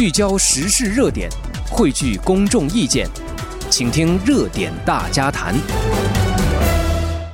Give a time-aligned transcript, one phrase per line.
[0.00, 1.28] 聚焦时事热点，
[1.70, 3.06] 汇聚公众意见，
[3.68, 5.54] 请听热点大家谈。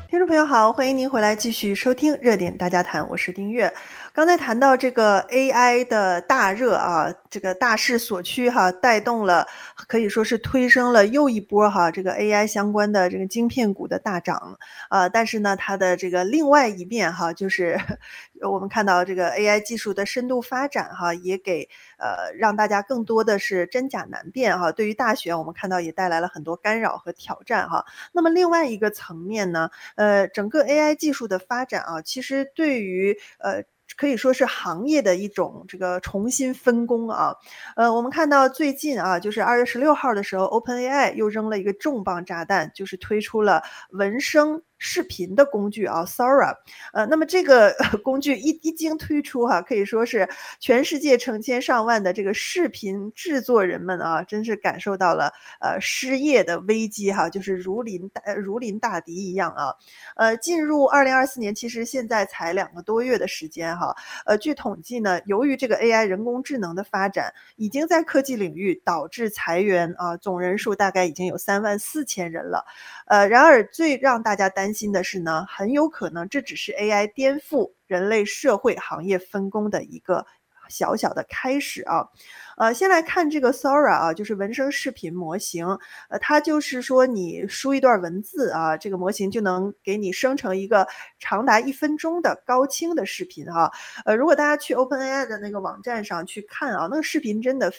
[0.09, 3.73] 听众朋友好，欢迎您回来继续收听热点大家谈，我是丁月。
[4.17, 9.47] 刚才谈到这个 AI 的大热啊，这个大势所趋哈，带动了
[9.89, 14.57] 可以说是推升了又一波哈，这个 AI 相关的这个晶片股的大涨
[14.89, 15.07] 啊。
[15.07, 17.79] 但是呢，它的这个另外一面哈，就是
[18.41, 24.73] 我们看到这个 AI 技术的深度发展哈，也给呃让大家更多的是真假难辨哈。
[24.73, 27.85] 对于大选，我们看到也带来了很多干扰和挑战哈。
[28.13, 33.63] 那么另外一个层面呢，呃，整个 AI 技术的发展啊，其实对于呃。
[33.97, 37.35] 可以说是行业的一种这个重新分工啊，
[37.77, 44.63] 呃，我们看到最近啊，就是二月十六号的时候，OpenAI 又扔了一个重磅炸弹，就是推出了文生。
[44.79, 46.55] 视频的工具啊，Sora，
[46.93, 50.29] 呃，那么这个 工具一一经推出哈、可以说是
[50.61, 59.75] 全世界成千上万的这个视频制作人们啊，真是感受到了呃失业的危机哈、就是如临大如临大敌一样啊。
[60.17, 63.95] 呃，进入二零二四年，其实现在才两个多月的时间哈、
[64.27, 72.65] 呃，据统计呢，由于这个 AI 人工智能的发展，已经在科技领域导致裁员啊，总人数大概已经有三万四千人了。
[73.07, 80.27] 呃，然而最让大家担担心的是呢，很有可能这只是 AI 颠覆人类社会行业分工的一个
[80.69, 82.09] 小小的开始啊。
[82.57, 85.65] 呃，先来看这个 Sora 啊，就是文生视频模型。
[86.09, 90.89] 呃，它就是说你输一段文字啊，这个模型就能给你生成一个
[91.21, 93.71] 长达一分钟的高清的视频哈。
[94.05, 97.73] 呃，如果大家去 OpenAI 的那个网站上去看啊，那个视频真的。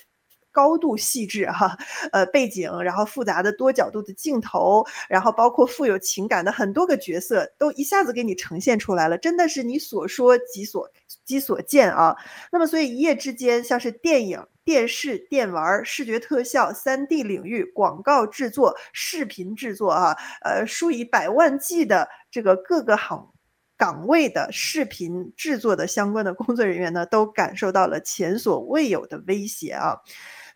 [0.58, 1.78] 高度细致哈，
[2.12, 10.90] 呃，背景，然后复杂的多角度的镜头，然后包括富有情感的很多个角色，都一下子给你呈现出来了，真的是你所说即所
[11.24, 12.16] 即所见啊。
[12.52, 23.32] 那么，所以一夜之间，像是电影、电视、电玩、视觉特效、3D 领域、广告制作、视频制作啊，呃，数以百万计的这个各个行。
[23.80, 29.96] 岗位的视频制作的相关的工作人员呢，都感受到了前所未有的威胁啊。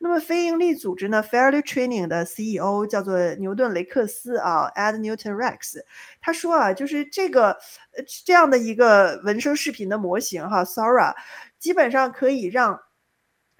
[0.04, 5.80] 那么非营利组织呢，Fairly Training 的 CEO 叫做牛顿雷克斯啊，Ed Newton Rex，
[6.20, 7.52] 他说啊，就是这个
[7.96, 11.14] 呃这样的一个文生视频的模型哈，Sora，
[11.60, 12.80] 基本上可以让。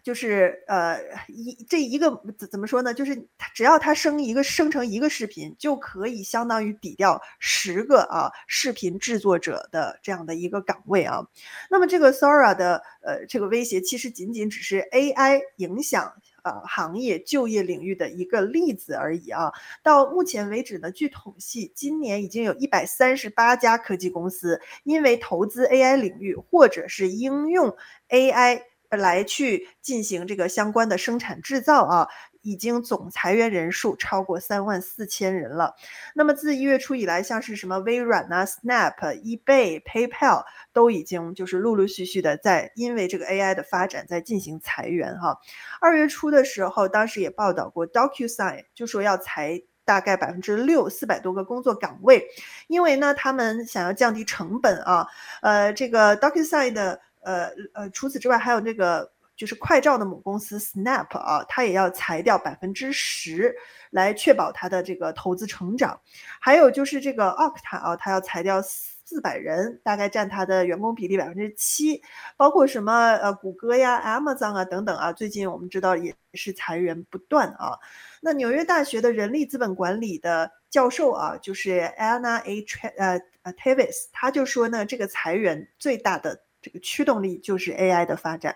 [0.04, 2.92] 就是呃一这一个怎怎么说呢？
[2.92, 11.22] 就是只要它生一个生成一个视频，就可以相当于抵掉十个啊视频制作者的这样的一个岗位啊。
[11.70, 16.12] 那么这个 Sora 的呃这个威胁，其实仅仅只是 AI 影响
[16.44, 19.52] 呃行业就业领域的一个例子而已啊。
[19.84, 27.76] 到目前为止呢，据统计，今年已经有一百三十八家科技公司因为投资 AI 领域或者是应用
[28.10, 28.64] AI。
[28.98, 32.10] 来去进行这个相关的生产制造啊，
[32.42, 35.76] 已经总裁员人数超过三万四千人了。
[36.16, 40.44] 那么自一月初以来，像是什么微软啊、Snap、eBay、PayPal
[40.74, 45.38] 都已经就是陆陆续续的在因为这个 AI 的发展在进行裁员哈。
[45.80, 52.28] 二月初的时候，当时也报道过 DocuSign 就说要裁大概百分之六，四百多个工作岗位，
[52.68, 55.08] 因为呢他们想要降低成本啊。
[55.42, 57.02] 呃，这个 DocuSign 的。
[57.24, 63.56] 呃呃，除此之外，还有那个就是快照的母公司 Snap 啊，它也要裁掉百分之十，
[63.90, 66.00] 来确保它的这个投资成长。
[66.40, 72.04] 还有就是这个 Okta 啊，它要裁掉四百人，大概占它的员工比例百分之七。
[72.38, 77.80] 包括什么呃，谷歌呀、Amazon 啊等等啊，最近我们知道也是裁员不断啊。
[78.22, 82.64] 那纽约大学的人力资本管理的教授啊，就是 Anna A.
[83.00, 86.44] 呃呃 Tavis，他就说呢，这个裁员最大的。
[86.64, 88.56] 这个驱动力就是 AI 的发展，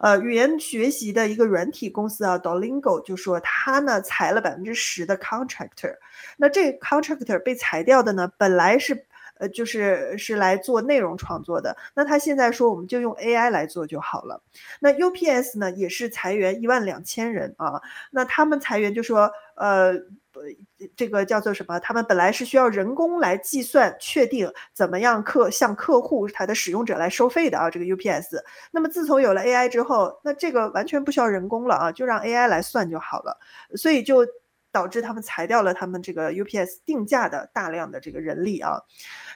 [0.00, 5.96] 呃，语言学习的一个软体公司啊，Dolingo 就说他呢裁了百分之十的 contractor，
[6.36, 9.06] 那这 contractor 被裁掉的呢，本来是
[9.38, 14.42] 呃就是是来做内容创作的，那他现在说我们就用 AI 来做就好了。
[14.80, 17.80] 那 UPS 呢也是裁员一万两千人啊，
[18.10, 19.94] 那他们裁员就说呃。
[20.36, 21.78] 呃这个叫做什么？
[21.80, 27.70] 他们本来是需要人工来计算、确定怎么样客向客户他的使用者来收费的啊。
[27.70, 33.38] 这个 UPS，那么自从有了 AI 之后，那这个完全不需要人工了啊，就让 AI 来算就好了。
[33.74, 34.26] 所以就
[34.70, 38.78] 导致他们裁掉了他们这个 UPS 定价的大量的这个人力啊。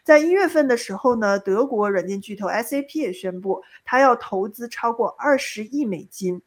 [0.04, 6.42] 在一月份的时候呢，德国软件巨头 SAP 也宣布，它要投资超过二十亿美金。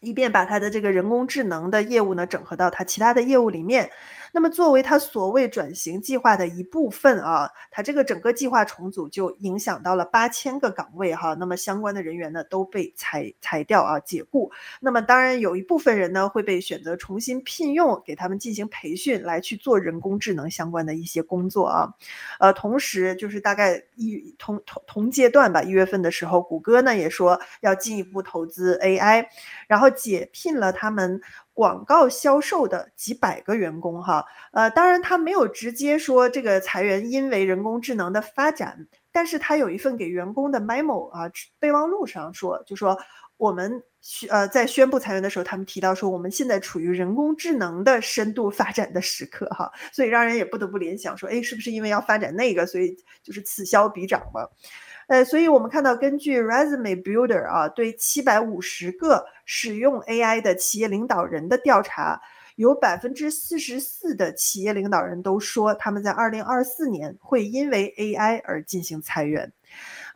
[0.00, 3.90] 以便把他的这个人工智能的业务呢整合到他其他的业务里面，
[4.32, 11.34] 那么作为他所谓转型计划的一部分啊，他这个整个计划重组就影响到了八千个岗位哈。
[11.34, 14.50] 那么相关的人员呢都被裁裁掉啊，解雇。
[14.80, 21.88] 那么当然有一部分人呢会被选择重新聘用，给他们进行培训，来去做人工智能相关的一些工作啊。
[22.38, 29.26] 呃，同时就是大概一同同同阶段吧，一月份的时候，谷歌呢也说要进一步投资 AI，
[29.66, 31.20] 然后解聘了他们。
[31.58, 41.28] 广告销售的几百个员工哈，呃，当然他没有直接说这个裁员因为人工智能的发展，但是他有一份给员工的 memo 啊
[41.58, 42.96] 备忘录上说，就说
[43.36, 43.82] 我们
[44.28, 54.46] 呃在宣布裁员的时候，他们提到说我们现在处于人工智能的深度发展的时刻哈，所以让人也不得不联想说，哎，是不是因为要发展那个，所以就是此消彼长嘛？
[55.08, 62.20] 呃，所以我们看到，根据 Resume Builder 啊，对七百五十个使用 AI 的企业领导人的调查，
[62.56, 69.50] 有百分之四十四的企业领导人都说，他们在二零二四年会因为 AI 而进行裁员。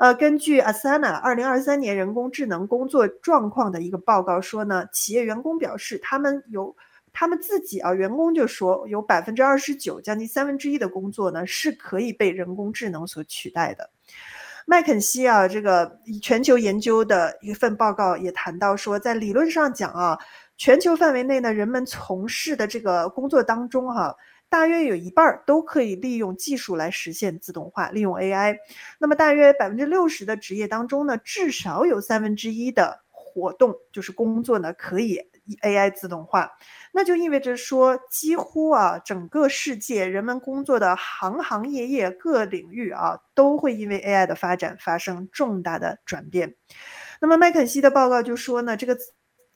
[0.02, 6.75] 呃，根据 Asana 二零二三年人工智能工作状况的一个报告说呢，企业员工表示，他们有
[7.12, 13.88] 他们自己啊，员工就说有百分之二十九，将近三分之一的工作呢是可以被人工智能所取代的。
[14.66, 20.19] 麦肯锡啊，这个全球研究的一份报告也谈到说，在理论上讲啊，
[20.56, 24.12] 全球范围内呢，人们从事的这个工作当中哈、
[24.52, 28.58] 大约有一半都可以利用技术来实现自动化，利用 AI。
[28.99, 35.22] 那么大约百分之六十的职业当中呢，至少有三分之一的活动就是工作呢，可以
[35.62, 36.50] AI 自动化。
[36.93, 46.56] 那就意味着说，几乎啊，整个世界人们工作的行行业业各领域啊，都会因为 AI 的发展发生重大的转变。
[47.22, 48.98] 那么麦肯锡的报告就说呢，这个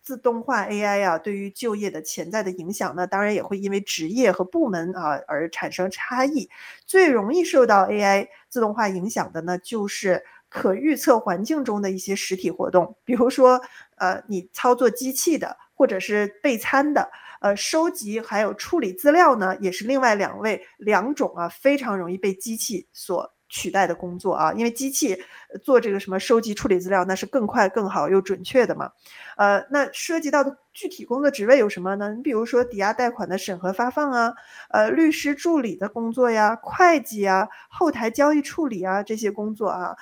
[0.06, 6.48] 自动化 AI 啊，对于就业的潜在的影响呢，当然也会因为职业和部门啊而产生差异。
[6.86, 13.60] 最容易受到 AI 自动化影响的呢，就是可预测环境中的一些实体活动，比如说
[13.96, 17.10] 呃，你操作机器的，或者是备餐的。
[17.40, 25.18] 呃，收集还有处理资料呢，也是另外两位两种啊非常容易被机器所取代的工作啊，因为机器
[25.64, 28.90] 做这个什么收集处理资料，那是更快、更好又准确的嘛。
[29.38, 32.12] 呃，那涉及到的具体工作职位有什么呢？
[32.14, 34.34] 你比如说抵押贷款的审核发放啊，
[34.68, 39.96] 呃，律师助理的工作呀，会计啊，后台交易处理啊这些工作啊。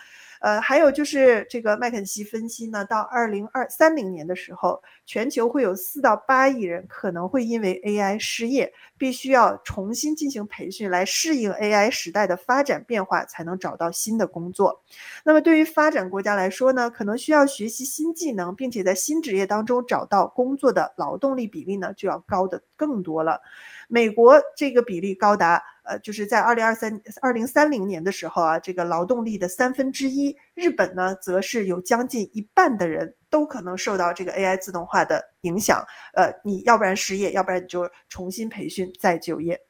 [0.45, 14.83] 呃，还有就是这个麦肯锡分析呢，到二零二三零年的时候，全球会有四到八亿人可能会因为 AI 失业，必须要重新进行培训来适应 AI 时代的发展变化，才能找到新的工作。
[15.25, 23.41] 那么对于发展国家来说呢，可能需要学习新技能，并且在新职业当中找到工作的劳动力比例呢，就要高得更多了。
[23.89, 25.63] 美国这个比例高达。
[25.85, 35.85] 呃，就是在二零二三、二零三零年的时候啊，这个劳动力的三分之一，日本呢，则是有将近一半的人都可能受到这个 AI 自动化的影响。
[36.15, 39.61] 呃，你要不然失业，要不然你就重新培训再就业。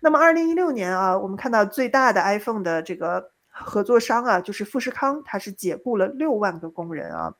[0.00, 7.34] 那么二零一六年啊，我们看到最大的 iPhone 的这个合作商啊，就是富士康，它是解雇了六万个工人啊。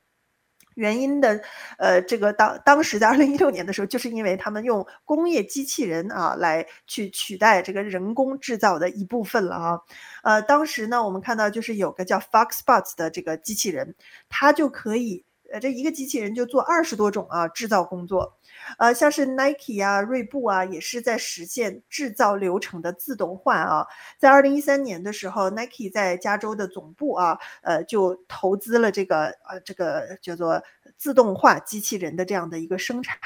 [0.79, 1.41] 原因的，
[1.77, 9.81] 呃，这个当当时在二零一六年的时候，就是因为他们用工业机器人啊来去取代这个人工制造的一部分了啊，
[10.23, 13.93] 呃，当时呢，我们看到就是有个叫 FoxBots 的这个机器人，
[14.29, 18.37] 它就可以，呃，这一个机器人就做二十多种啊制造工作。
[18.77, 23.87] 呃，像是 Nike 啊、锐步啊，也是在实现制造流程的自动化啊。
[24.17, 30.61] 在二零一三年的时候，Nike 在加州的总部啊，呃，就投资了这个呃，这个叫做。
[30.99, 33.17] 自动化机器人的这样的一个生产，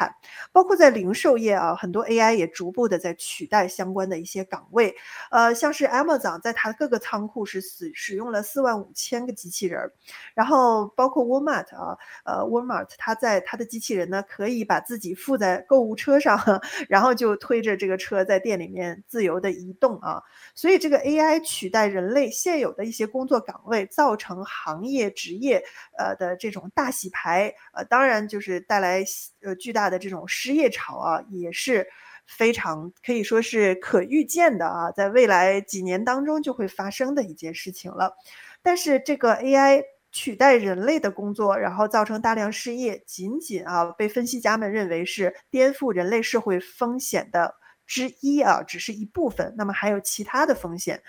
[0.51, 4.95] 包括在零售业啊，很多 AI 也逐步的在取代相关的一些岗位。
[5.31, 9.91] 呃，像是 Amazon 在它各个仓库是使使用了四万五千个机器人，
[10.35, 16.39] 然后包括 Walmart 啊，呃，Walmart 它在它的机器人呢，可以把自己附在购物车上，
[16.87, 20.21] 然后就推着这个车在店里面自由的移动啊。
[20.53, 25.63] 所以这个 AI 取代人类现有的一些工作岗位，造成行业职业
[25.97, 27.51] 呃的这种大洗牌。
[27.71, 29.03] 呃，当然就是带来
[29.41, 31.87] 呃巨大的这种失业潮啊，也是
[32.27, 38.15] 非常可以说是可预见的啊，在未来几年当中就会发生的一件事情了。
[38.61, 47.55] 但是这个 AI 取代人类的工作，然后造成大量失业，仅仅啊被分析家们认为是颠覆人类社会风险的
[47.85, 51.01] 之一啊，只是一部分，那么还有其他的风险，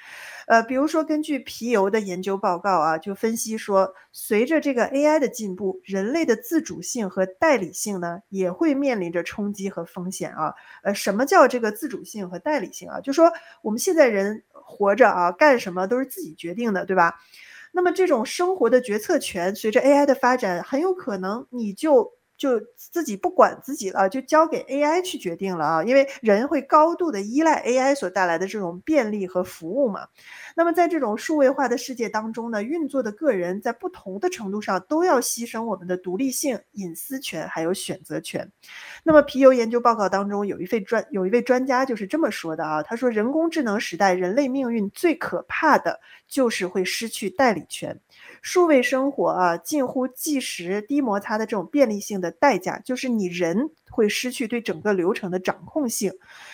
[0.46, 10.52] 呃，比如说根据皮尤的研究报告啊，就分析说，随着这个 AI 的进步，人类的自主性和代理性呢，也会面临着冲击和风险啊。
[10.82, 13.00] 呃，什么叫这个自主性和代理性啊？
[13.00, 17.14] 就说我们现在人活着啊，干什么都是自己决定的，对吧？
[17.72, 22.12] 那么这种生活的决策权，随着 AI 的发展，很有可能你就。
[22.36, 25.84] 就自己不管自己了，就交给 AI 去决定了啊！
[25.84, 30.06] 因为人会高度的依赖 AI 所带来的这种便利和服务嘛。
[30.56, 38.50] 那么在这种数位化的世界当中呢，运作的个人在不同的程度上都要牺牲我们的独立性、隐私权还有选择权。
[39.02, 47.98] 那么皮尤研究报告当中有一位专有一位专家就是这么说的啊，他说人工智能时代人类命运最可怕的就是会失去代理权。
[48.44, 56.12] 数位生活啊，近乎即时、低摩擦的这种便利性的代价，就是你人会失去对整个流程的掌控性。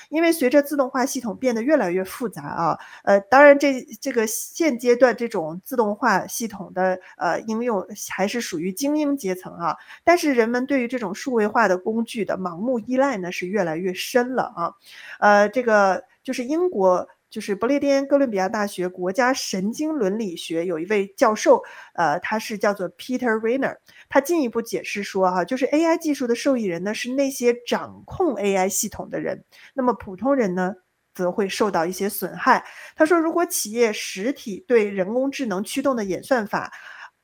[0.09, 14.75] 因为随着自动化系统变得越来越复杂啊，呃，当然这这个现阶段这种自动化系统的呃应用还是属于精英阶层啊，但是人们对于这种数位化的工具的盲目依赖呢是越来越深了啊，
[15.19, 17.09] 呃，这个就是英国。
[17.31, 21.63] 就是不列颠哥伦比亚大学国家神经伦理学有一位教授，
[21.95, 23.77] 呃，他是叫做 Peter Rainer，
[24.09, 29.45] 他进一步解释说，哈，就是 AI 技术的受益人呢是那些掌控 AI 系统的人，
[29.75, 30.75] 那么普通人呢
[31.15, 32.65] 则会受到一些损害。
[32.97, 36.73] 他说，如果企业实体对人工智能驱动的演算法，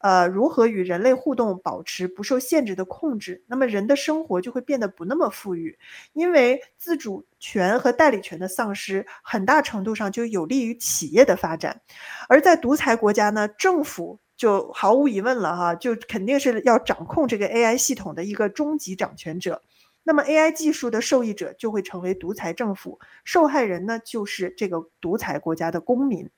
[0.07, 3.43] 呃，如何与人类互动，保持不受限制的控制？
[3.49, 5.77] 那么人的生活就会变得不那么富裕，
[6.13, 11.81] 因为自主权和代理权的丧失，很大程度上就有利于企业的发展。
[12.29, 19.61] 而在独裁国家呢，政府就毫无疑问了哈，就肯定是要掌控这个 AI 系统的一个终极掌权者。
[20.05, 26.31] 那么 AI 技术的受益者就会成为独裁政府，受害人呢就是这个独裁国家的公民。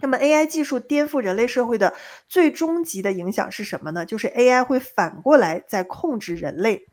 [0.00, 1.94] 那么，AI 技术颠覆人类社会的
[2.28, 4.04] 最终极的影响是什么呢？
[4.04, 6.86] 就是 AI 会反过来在控制人类。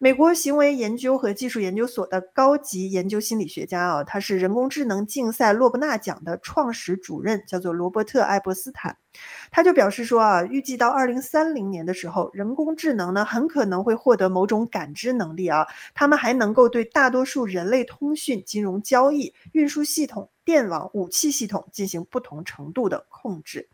[0.00, 8.96] 美国行为研究和技术研究所的高级研究心理学家啊，他是人工智能竞赛洛伯纳奖的创始主任，叫做罗伯特·艾伯斯坦。
[9.50, 23.68] 他就表示说啊，预计到二零三零年的时候，人工智能呢很可能会获得某种感知能力啊，他们还能够对大多数人类通讯、金融交易、运输系统、电网、武器系统进行不同程度的控制。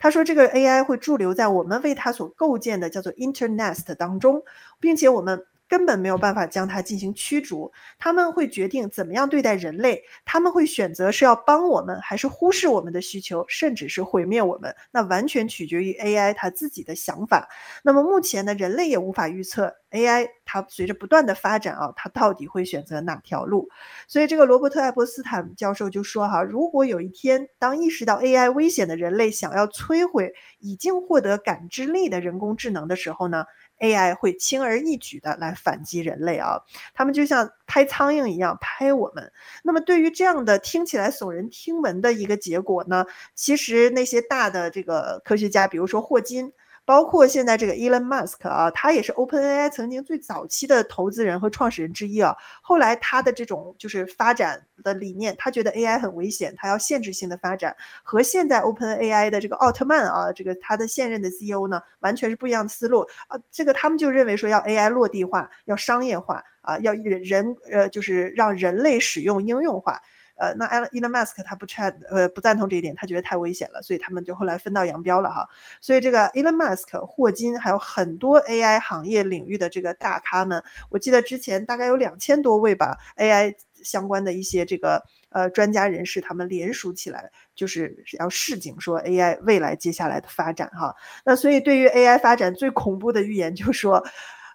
[0.00, 4.42] 他说，这个 AI 会驻留在我们为它所构建的叫做 Internet 当中，
[4.80, 5.46] 并且我们。
[5.68, 17.48] 根本没有办法将它进行驱逐，他们会决定怎么样对待人类，他们会选择是要帮我们，还是忽视我们的需求，甚至是毁灭我们，那完全取决于 AI 它自己的想法。
[17.82, 23.68] 那么目前呢，人类也无法预测 AI 它随着不断的发展啊，它到底会选择哪条路。
[24.06, 33.44] 所以这个罗伯特·艾伯斯坦教授就说哈，如果有一天当意识到 AI 危险的人类想要摧毁已经获得感知力的人工智能的时候呢
[33.78, 36.60] ，AI 会轻而易举的来反击人类啊，
[36.94, 39.32] 他们就像拍苍蝇一样拍我们。
[39.62, 46.52] 那么对于这样的听起来耸人听闻的一个结果呢，其实那些大的这个科学家，比如说霍金。
[46.88, 52.34] 包括现在这个 Elon Musk 啊，他也是 OpenAI 曾经最早期的投资人和创始人之一啊。
[52.62, 63.38] 后来他的这种就是发展的理念，他觉得 AI 很危险，他要限制性的发展，和现在 OpenAI 的这个奥特曼啊，这个他的现任的 CEO 呢，完全是不一样的思路啊。
[63.52, 70.00] 这个他们就认为说要 AI 落地化，要商业化啊，要人人呃就是让人类使用应用化。
[70.38, 75.48] 呃，那 Elon Musk 他不赞呃不赞同这一点，他觉得太危险了，所以他们就后来分道扬镳了哈。
[75.80, 83.52] 所以这个 Elon Musk、霍金还有很多 AI 行业领域的这个大咖们，我记得之前大概有两千多位吧，AI
[83.82, 90.94] 相关的一些这个呃专家人士，他们联署起来，就是要示警说 AI 未来接下来的发展哈。
[91.24, 94.04] 那所以对于 AI 发展最恐怖的预言就是说，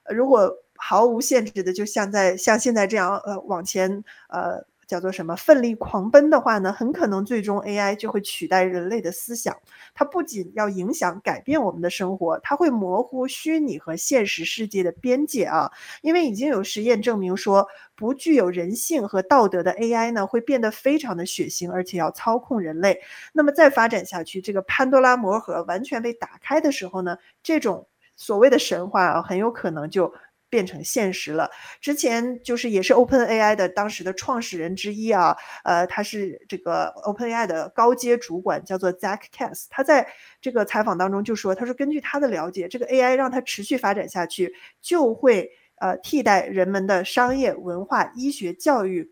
[0.09, 4.65] 如果毫无限制的就像在像现在这样呃往前呃。
[4.93, 5.35] 叫做什么？
[5.35, 9.57] 奋力狂奔的话呢，很可能最终 AI 就会取代人类的思想。
[9.95, 15.71] 它不仅要影响改变我们的生活，它会模糊虚拟和现实世界的边界啊！
[16.03, 23.01] 因为已经有实验证明说，不具有人性和道德的 AI 呢，会变得非常的血腥，而且要操控人类。
[23.33, 30.13] 那么再发展下去，这个潘多拉魔盒完全被打开的时候呢，这种所谓的神话啊，很有可能就。
[30.53, 31.49] 变成现实了。
[31.81, 39.65] 之前就是也是 OpenAI 的当时的创始人之一啊，呃，他是这个 OpenAI 的高阶主管，叫做 Zach Kass。
[39.71, 40.07] 他在
[40.39, 49.11] 这个采访当中就说，他说根据他的了解，这个 AI 让它持续发展下去，就会呃替代人们的商业、文化、医学、教育。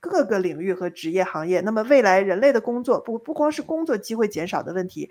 [0.00, 1.60] 各个领域和职业行业。
[1.60, 5.10] 那么未来人类的工作不不光是工作机会减少的问题。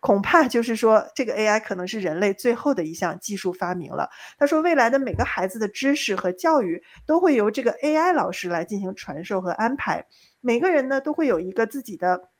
[0.00, 4.08] 恐怕就是说，这个 AI 可能是人类最后的一项技术发明了。
[4.38, 10.06] 他说，未来的每个孩子的知识和教育都会由这个 AI 老师来进行传授和安排，
[10.40, 12.30] 每个人呢都会有一个自己的。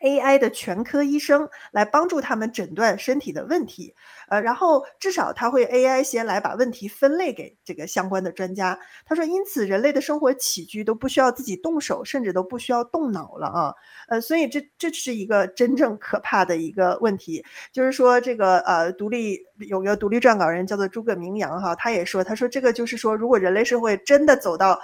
[0.00, 3.94] AI 的全科医生来帮助他们诊断身体的问题，
[4.28, 8.78] 呃，然后至少他会 AI 先来把问题分类给这个相关的专家。
[9.04, 13.74] 他说，因此人类的生活起居都不需要自己动手，甚至都不需要动脑了啊，
[14.08, 24.78] 呃，所以这这是一个真正可怕的一个问题，就是说这个呃，独立有个独立撰稿人叫做诸葛明阳哈，他也说，他说这个就是说，如果人类社会真的走到。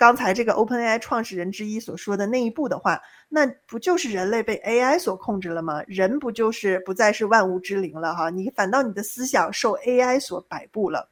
[0.00, 5.82] 刚才这个 OpenAI 创始人之一所说的那一步的话，那不就是人类被 AI 所控制了吗？
[5.86, 8.30] 人不就是不再是万物之灵了哈？
[8.30, 11.06] 你反倒你的思想受 AI 所摆布了。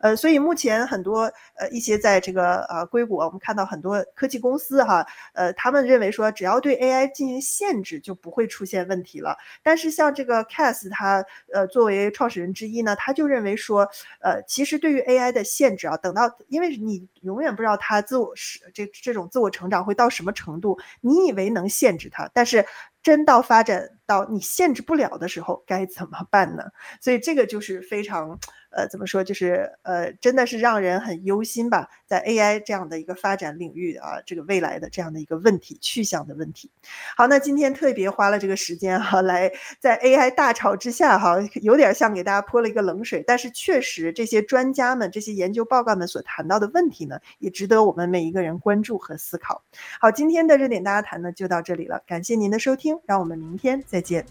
[0.00, 9.36] 呃，所以目前很多呃一些在这个呃硅谷，我们看到很多科技公司哈，呃，他们认为说只要对 AI 进行限制，就不会出现问题了。
[9.62, 13.86] 但是像这个 Cass 他呃作为创始人之一呢，他就认为说，
[14.22, 22.64] 呃，其实对于 AI 的限制啊，等到因为你永远不知道它自我是这这种自我成长会到什么程度，你以为能限制他，但是。
[23.02, 26.64] 真到发展到你限制不了的时候，该怎么办呢？
[27.00, 28.38] 所以这个就是非常，
[28.70, 31.88] 呃，怎么说，就是呃，真的是让人很忧心吧。
[32.06, 36.70] 在 AI 这样的一个发展领域啊，这个未来的这样的一个问题去向的问题。
[37.16, 43.22] 好，那今天特别花了这个时间哈、来在 AI 大潮之下哈、有点像给大家泼了一个冷水。
[43.26, 49.62] 但是确实，这些专家们、这些研究报告们所谈到的问题呢，也值得我们每一个人关注和思考。
[50.00, 52.98] 好，今天的热点大家谈呢就到这里了，感谢您的收听。
[53.06, 54.26] 让我们明天再见。